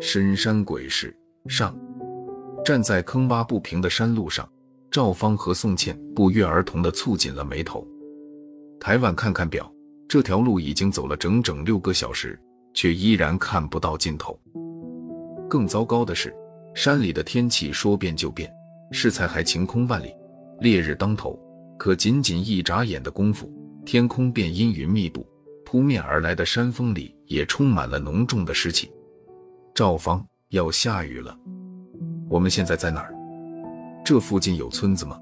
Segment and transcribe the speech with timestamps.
[0.00, 1.16] 深山鬼市
[1.48, 1.76] 上，
[2.64, 4.48] 站在坑洼不平的山路上，
[4.90, 7.86] 赵芳和宋茜不约而同地蹙紧了眉头。
[8.78, 9.68] 抬腕看看表，
[10.06, 12.38] 这条路已经走了整整六个小时，
[12.74, 14.38] 却依然看不到尽头。
[15.48, 16.34] 更糟糕的是，
[16.74, 18.52] 山里的天气说变就变，
[18.92, 20.14] 适才还晴空万里，
[20.60, 21.38] 烈日当头，
[21.78, 23.50] 可仅仅一眨眼的功夫，
[23.84, 25.26] 天空便阴云密布，
[25.74, 28.88] 扑面而来的山风里也充满了浓重的湿气。
[29.74, 31.36] 赵芳，要下雨了，
[32.30, 33.12] 我们现在在哪儿？
[34.04, 35.18] 这附近有村子吗？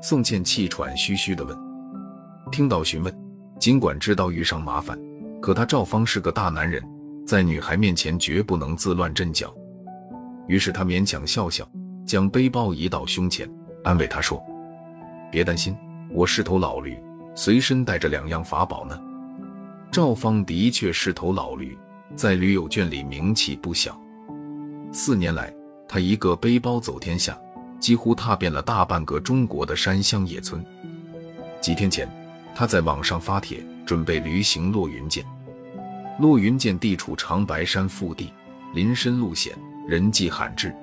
[0.00, 1.58] 宋茜气喘吁吁地问。
[2.52, 3.12] 听到询问，
[3.58, 4.96] 尽管知道遇上麻烦，
[5.42, 6.80] 可他赵芳是个大男人，
[7.26, 9.52] 在女孩面前绝不能自乱阵脚。
[10.46, 11.68] 于是他勉强笑笑，
[12.06, 14.40] 将背包移到胸前，安慰她说
[15.28, 15.76] ：“别担心，
[16.12, 16.96] 我是头老驴，
[17.34, 18.96] 随身带着两样法宝呢。”
[19.90, 21.76] 赵芳的确是头老驴。
[22.14, 24.00] 在驴友圈里名气不小。
[24.92, 25.52] 四年来，
[25.88, 27.38] 他一个背包走天下，
[27.80, 30.64] 几乎踏遍了大半个中国的山乡野村。
[31.60, 32.08] 几天前，
[32.54, 35.24] 他在网上发帖，准备旅行落云涧。
[36.20, 38.32] 落云涧地处长白山腹地，
[38.72, 39.52] 林深路险，
[39.86, 40.74] 人迹罕至。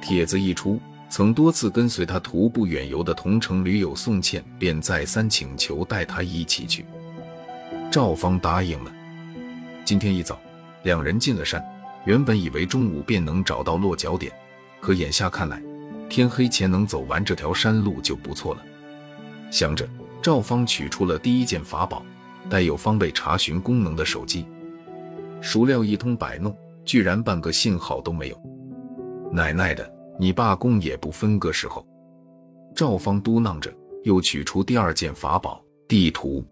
[0.00, 6.84] 帖子一出，曾多次跟随他徒步远游的同城驴友宋茜便再三请求带他一起去。
[7.90, 8.92] 赵芳答应了。
[9.84, 10.38] 今天一早，
[10.84, 11.60] 两人进了山。
[12.06, 14.32] 原本以为中午便能找到落脚点，
[14.80, 15.60] 可眼下看来，
[16.08, 18.62] 天黑前能走完这条山路就不错了。
[19.50, 19.86] 想着，
[20.22, 22.02] 赵芳取出了第一件法宝——
[22.48, 24.46] 带有方位查询功能的手机。
[25.42, 28.40] 孰料一通摆弄，居然半个信号都没有。
[29.32, 31.84] 奶奶的，你罢工也不分个时候！
[32.74, 33.72] 赵芳嘟囔着，
[34.04, 36.44] 又取出第二件法宝——地图。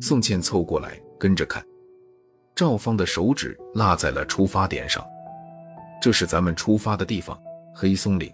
[0.00, 1.64] 宋茜凑过来跟着看。
[2.54, 5.04] 赵芳的手指落在了出发点上，
[6.00, 7.40] 这是咱们出发的地方——
[7.74, 8.30] 黑松岭，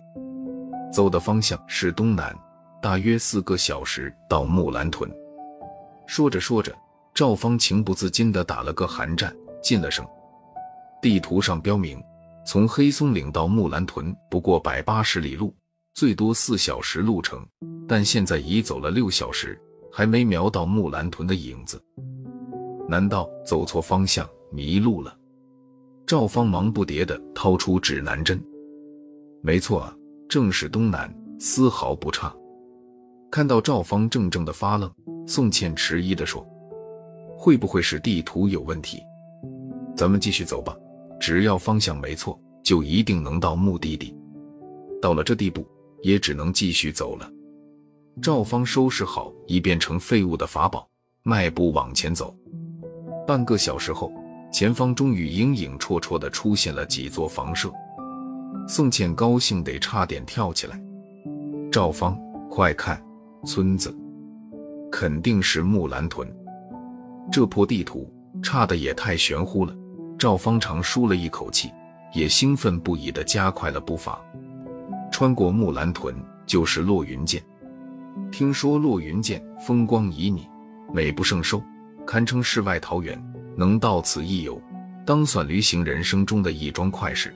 [0.92, 2.36] 走的方向是东南，
[2.82, 5.10] 大约四个小时到木兰屯。
[6.06, 6.74] 说着说着，
[7.14, 10.04] 赵芳情不自禁地打了个寒战，进了声。
[11.00, 12.02] 地图上标明，
[12.44, 15.54] 从黑松岭到木兰屯不过百八十里路，
[15.94, 17.46] 最多四小时路程，
[17.86, 19.60] 但现在已走了六小时，
[19.96, 21.82] 还没瞄到木兰屯的影子。
[22.86, 25.16] 难道走错方向迷路了？
[26.06, 28.38] 赵芳忙不迭地掏出指南针。
[29.40, 29.96] 没错啊，
[30.28, 32.30] 正是东南，丝毫不差。
[33.30, 34.92] 看到赵芳怔怔的发愣，
[35.26, 36.46] 宋茜迟疑地说
[37.34, 38.98] ：“会不会是地图有问题？
[39.96, 40.76] 咱们继续走吧，
[41.18, 44.14] 只要方向没错，就一定能到目的地。
[45.00, 45.66] 到了这地步，
[46.02, 47.26] 也只能继续走了。”
[48.22, 50.88] 赵芳收拾好已变成废物的法宝，
[51.22, 52.34] 迈步往前走。
[53.26, 54.10] 半个小时后，
[54.50, 57.70] 前方终于影影绰绰地出现了几座房舍。
[58.66, 60.80] 宋茜高兴得差点跳起来。
[61.70, 62.18] 赵芳，
[62.48, 63.00] 快看，
[63.44, 63.94] 村子，
[64.90, 66.26] 肯定是木兰屯。
[67.30, 68.10] 这破地图
[68.42, 69.76] 差的也太玄乎了。
[70.18, 71.70] 赵芳长舒了一口气，
[72.14, 74.18] 也兴奋不已地加快了步伐。
[75.12, 76.16] 穿过木兰屯
[76.46, 77.42] 就是落云涧。
[78.30, 80.46] 听说落云涧风光旖旎，
[80.92, 81.62] 美不胜收。
[82.06, 83.20] 堪称世外桃源，
[83.56, 84.62] 能到此一游，
[85.04, 87.34] 当算旅行人生中的一桩快事。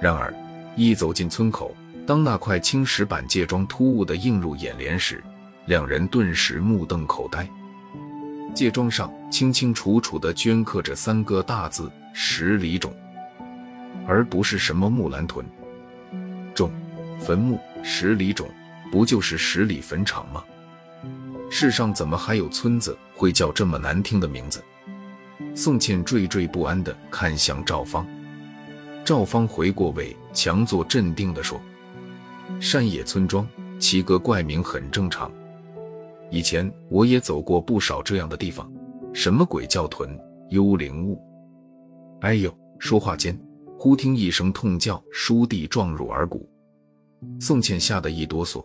[0.00, 0.34] 然而，
[0.74, 1.74] 一走进村口，
[2.06, 5.22] 当那块青石板界桩突兀地映入眼帘时，
[5.66, 7.46] 两人顿时目瞪口呆。
[8.54, 12.90] 界桩上清清楚楚地镌刻着三个大字“十里冢”，
[14.08, 15.44] 而不是什么木兰屯。
[16.54, 16.70] 冢，
[17.20, 18.48] 坟墓，十里冢，
[18.94, 20.44] 不就是十里坟场吗？
[21.50, 24.62] 世上怎么还有村子会叫这么难听的名字？
[25.52, 28.06] 宋茜惴惴不安地看向赵芳，
[29.04, 31.60] 赵芳回过味，强作镇定地说
[32.62, 33.44] ：“山野村庄
[33.80, 35.28] 起个怪名很正常，
[36.30, 38.70] 以前我也走过不少这样的地方。
[39.12, 40.16] 什么鬼叫屯、
[40.50, 41.20] 幽灵物？
[42.20, 43.36] 哎呦！”说话间，
[43.76, 46.48] 忽听一声痛叫，倏地撞入耳骨。
[47.40, 48.64] 宋茜吓得一哆嗦，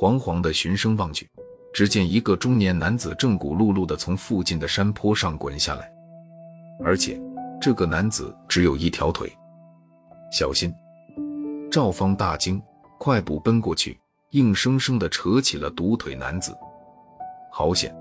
[0.00, 1.28] 惶惶地循声望去。
[1.74, 5.92] 只见一个中年男子正骨碌碌地从附近的山坡上滚下来，
[6.82, 7.20] 而且
[7.60, 9.30] 这个男子只有一条腿。
[10.32, 10.72] 小心！
[11.70, 12.60] 赵芳大惊，
[12.98, 13.96] 快步奔过去，
[14.30, 16.56] 硬生生地扯起了独腿男子。
[17.52, 17.94] 好险！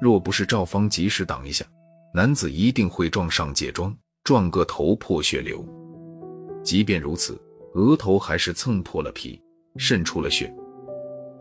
[0.00, 1.64] 若不是赵芳及时挡一下，
[2.12, 5.64] 男子一定会撞上界桩，撞个头破血流。
[6.62, 7.40] 即便如此，
[7.74, 9.40] 额头还是蹭破了皮，
[9.78, 10.54] 渗出了血。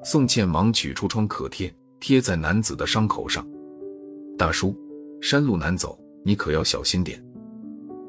[0.04, 3.46] 宋茜忙取出创可贴，贴在男子的伤口上。
[4.38, 4.76] 大叔，
[5.22, 7.24] 山路难走，你可要小心点。”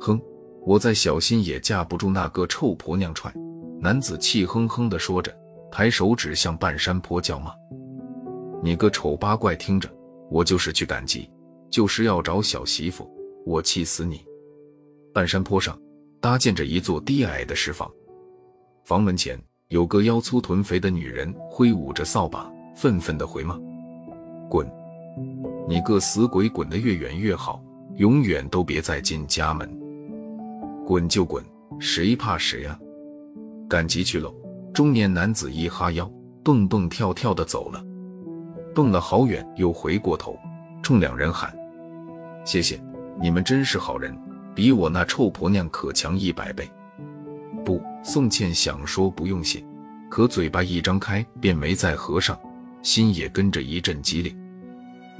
[0.00, 0.20] 哼，
[0.66, 3.32] 我再小心也架不住那个臭婆娘踹。
[3.80, 5.32] 男子气哼哼地说着，
[5.70, 7.52] 抬手指向半山坡叫骂
[8.60, 9.88] ：“你个丑八怪，听着，
[10.30, 11.30] 我就是去赶集，
[11.70, 13.08] 就是要找小媳妇，
[13.46, 14.20] 我气死你！”
[15.14, 15.78] 半山坡上
[16.20, 17.88] 搭建着一座低矮的石房，
[18.84, 19.38] 房门前
[19.74, 23.58] 有个腰粗臀肥的女人挥舞着扫把，愤愤地回骂
[24.48, 24.64] ：“滚！
[25.68, 27.60] 你个死鬼，滚得越远越好，
[27.96, 29.68] 永远都别再进家门。”
[30.86, 31.42] 滚就滚，
[31.80, 32.78] 谁怕谁呀？
[33.68, 34.32] 赶集去喽！
[34.72, 36.08] 中年男子一哈腰，
[36.44, 37.84] 蹦蹦跳跳的走了，
[38.76, 40.38] 蹦了好远，又回过头，
[40.84, 41.52] 冲两人喊
[42.46, 42.80] ：“谢谢，
[43.20, 44.16] 你们真是好人，
[44.54, 46.70] 比我那臭婆娘可强一百倍。”
[47.64, 49.64] 不，宋茜想说不用谢，
[50.10, 52.38] 可嘴巴一张开便没再合上，
[52.82, 54.36] 心也跟着一阵激灵。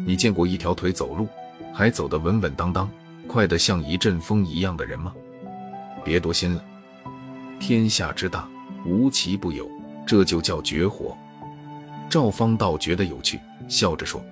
[0.04, 1.26] 你见过一条腿走路
[1.72, 2.90] 还走得稳稳当当、
[3.26, 5.12] 快得像一阵风一样的人吗？
[6.04, 6.62] 别多心了，
[7.58, 8.46] 天下之大，
[8.84, 9.68] 无奇不有，
[10.06, 11.16] 这就叫绝活。
[12.10, 14.22] 赵方倒觉得有趣，笑着说。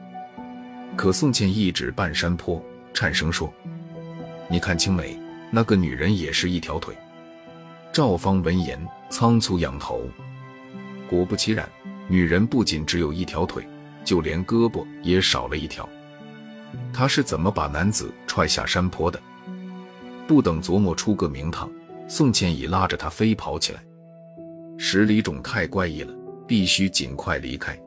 [0.95, 2.63] 可宋茜一指半山坡，
[2.93, 3.51] 颤声说
[4.51, 5.19] ：“你看清没，
[5.51, 6.95] 那个女人也是一条腿。”
[7.93, 8.81] 赵方闻言
[9.11, 10.01] 仓促仰头，
[11.11, 11.69] 果不其然，
[12.09, 13.63] 女人不仅只有一条腿，
[14.03, 15.87] 就连胳膊也少了一条。
[16.91, 19.21] 她是怎么把男子踹下山坡的？
[20.27, 21.71] 不等琢磨出个名堂，
[22.09, 23.85] 宋茜已拉着他飞跑起来。
[24.79, 26.15] 十里冢太怪异了，
[26.49, 27.79] 必须尽快离开。